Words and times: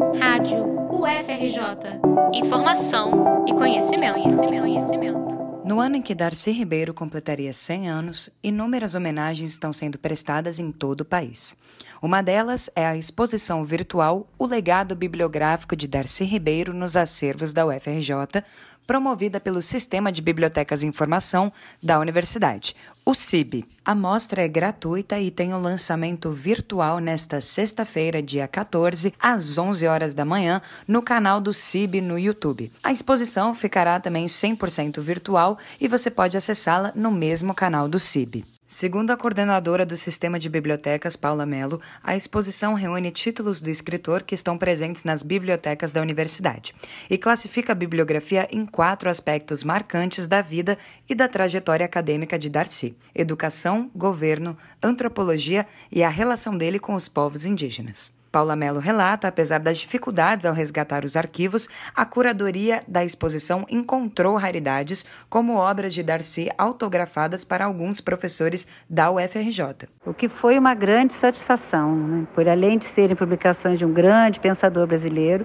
Rádio 0.00 0.64
UFRJ. 0.90 2.00
Informação 2.32 3.44
e 3.46 3.52
conhecimento, 3.52 4.14
conhecimento, 4.14 4.60
conhecimento. 4.62 5.50
No 5.62 5.78
ano 5.78 5.96
em 5.96 6.02
que 6.02 6.14
Darcy 6.14 6.50
Ribeiro 6.52 6.94
completaria 6.94 7.52
100 7.52 7.90
anos, 7.90 8.30
inúmeras 8.42 8.94
homenagens 8.94 9.50
estão 9.50 9.74
sendo 9.74 9.98
prestadas 9.98 10.58
em 10.58 10.72
todo 10.72 11.02
o 11.02 11.04
país. 11.04 11.54
Uma 12.00 12.22
delas 12.22 12.70
é 12.74 12.86
a 12.86 12.96
exposição 12.96 13.62
virtual 13.62 14.26
O 14.38 14.46
Legado 14.46 14.96
Bibliográfico 14.96 15.76
de 15.76 15.86
Darcy 15.86 16.24
Ribeiro 16.24 16.72
nos 16.72 16.96
acervos 16.96 17.52
da 17.52 17.66
UFRJ, 17.66 18.42
promovida 18.90 19.38
pelo 19.38 19.62
Sistema 19.62 20.10
de 20.10 20.20
Bibliotecas 20.20 20.82
e 20.82 20.86
Informação 20.88 21.52
da 21.80 22.00
Universidade, 22.00 22.74
o 23.06 23.14
CIB. 23.14 23.64
A 23.84 23.94
mostra 23.94 24.42
é 24.42 24.48
gratuita 24.48 25.16
e 25.20 25.30
tem 25.30 25.54
o 25.54 25.60
lançamento 25.60 26.32
virtual 26.32 26.98
nesta 26.98 27.40
sexta-feira, 27.40 28.20
dia 28.20 28.48
14, 28.48 29.14
às 29.20 29.56
11 29.56 29.86
horas 29.86 30.12
da 30.12 30.24
manhã, 30.24 30.60
no 30.88 31.02
canal 31.02 31.40
do 31.40 31.54
CIB 31.54 32.00
no 32.00 32.18
YouTube. 32.18 32.72
A 32.82 32.90
exposição 32.90 33.54
ficará 33.54 34.00
também 34.00 34.26
100% 34.26 35.00
virtual 35.00 35.56
e 35.80 35.86
você 35.86 36.10
pode 36.10 36.36
acessá-la 36.36 36.90
no 36.92 37.12
mesmo 37.12 37.54
canal 37.54 37.86
do 37.86 38.00
CIB. 38.00 38.44
Segundo 38.72 39.10
a 39.10 39.16
coordenadora 39.16 39.84
do 39.84 39.96
Sistema 39.96 40.38
de 40.38 40.48
Bibliotecas, 40.48 41.16
Paula 41.16 41.44
Mello, 41.44 41.80
a 42.04 42.14
exposição 42.14 42.74
reúne 42.74 43.10
títulos 43.10 43.60
do 43.60 43.68
escritor 43.68 44.22
que 44.22 44.32
estão 44.32 44.56
presentes 44.56 45.02
nas 45.02 45.24
bibliotecas 45.24 45.90
da 45.90 46.00
universidade 46.00 46.72
e 47.10 47.18
classifica 47.18 47.72
a 47.72 47.74
bibliografia 47.74 48.46
em 48.48 48.64
quatro 48.64 49.10
aspectos 49.10 49.64
marcantes 49.64 50.28
da 50.28 50.40
vida 50.40 50.78
e 51.08 51.16
da 51.16 51.26
trajetória 51.26 51.84
acadêmica 51.84 52.38
de 52.38 52.48
Darcy: 52.48 52.96
educação, 53.12 53.90
governo, 53.92 54.56
antropologia 54.80 55.66
e 55.90 56.04
a 56.04 56.08
relação 56.08 56.56
dele 56.56 56.78
com 56.78 56.94
os 56.94 57.08
povos 57.08 57.44
indígenas. 57.44 58.19
Paula 58.30 58.54
Mello 58.54 58.78
relata, 58.78 59.26
apesar 59.26 59.58
das 59.58 59.78
dificuldades 59.78 60.46
ao 60.46 60.54
resgatar 60.54 61.04
os 61.04 61.16
arquivos, 61.16 61.68
a 61.94 62.04
curadoria 62.04 62.82
da 62.86 63.04
exposição 63.04 63.66
encontrou 63.68 64.36
raridades, 64.36 65.04
como 65.28 65.56
obras 65.56 65.92
de 65.92 66.02
Darcy 66.02 66.48
autografadas 66.56 67.44
para 67.44 67.64
alguns 67.64 68.00
professores 68.00 68.68
da 68.88 69.10
UFRJ. 69.10 69.88
O 70.06 70.14
que 70.14 70.28
foi 70.28 70.58
uma 70.58 70.74
grande 70.74 71.12
satisfação, 71.14 71.96
né? 71.96 72.26
por 72.34 72.48
além 72.48 72.78
de 72.78 72.84
serem 72.86 73.16
publicações 73.16 73.78
de 73.78 73.84
um 73.84 73.92
grande 73.92 74.38
pensador 74.38 74.86
brasileiro, 74.86 75.44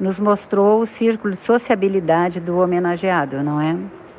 nos 0.00 0.18
mostrou 0.18 0.82
o 0.82 0.86
círculo 0.86 1.34
de 1.34 1.40
sociabilidade 1.40 2.40
do 2.40 2.58
homenageado, 2.58 3.42
não 3.42 3.60
é? 3.60 3.76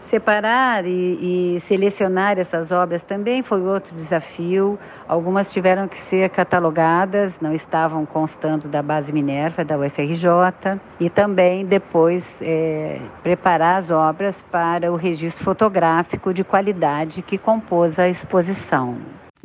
Separar 0.09 0.86
e, 0.86 1.56
e, 1.56 1.59
selecionar 1.61 2.38
essas 2.38 2.72
obras 2.72 3.02
também 3.02 3.42
foi 3.42 3.61
outro 3.61 3.95
desafio. 3.95 4.78
Algumas 5.08 5.52
tiveram 5.52 5.88
que 5.88 5.97
ser 5.97 6.30
catalogadas, 6.30 7.34
não 7.42 7.53
estavam 7.53 8.06
constando 8.06 8.67
da 8.67 8.81
base 8.81 9.12
Minerva, 9.12 9.66
da 9.66 9.78
UFRJ, 9.78 10.80
e 11.00 11.09
também 11.09 11.66
depois 11.66 12.38
é, 12.42 13.00
preparar 13.23 13.80
as 13.80 13.89
obras 13.89 14.42
para 14.52 14.92
o 14.92 14.95
registro 14.95 15.44
fotográfico 15.44 16.34
de 16.34 16.44
qualidade 16.44 17.22
que 17.22 17.38
compôs 17.38 17.97
a 17.97 18.08
exposição. 18.08 18.97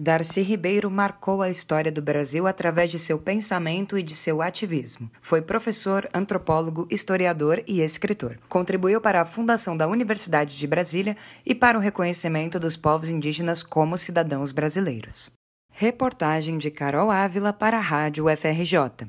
Darcy 0.02 0.40
Ribeiro 0.40 0.90
marcou 0.90 1.42
a 1.42 1.50
história 1.50 1.92
do 1.92 2.00
Brasil 2.00 2.46
através 2.46 2.90
de 2.90 2.98
seu 2.98 3.18
pensamento 3.18 3.98
e 3.98 4.02
de 4.02 4.16
seu 4.16 4.40
ativismo. 4.40 5.10
Foi 5.20 5.42
professor, 5.42 6.08
antropólogo, 6.14 6.88
historiador 6.90 7.62
e 7.66 7.82
escritor. 7.82 8.38
Contribuiu 8.48 8.98
para 8.98 9.20
a 9.20 9.26
fundação 9.26 9.76
da 9.76 9.86
Universidade 9.86 10.56
de 10.56 10.66
Brasília 10.66 11.18
e 11.44 11.54
para 11.54 11.76
o 11.76 11.82
reconhecimento 11.82 12.58
dos 12.58 12.78
povos 12.78 13.10
indígenas 13.10 13.62
como 13.62 13.98
cidadãos 13.98 14.52
brasileiros. 14.52 15.30
Reportagem 15.70 16.56
de 16.56 16.70
Carol 16.70 17.10
Ávila 17.10 17.52
para 17.52 17.76
a 17.76 17.82
Rádio 17.82 18.24
FRJ. 18.34 19.06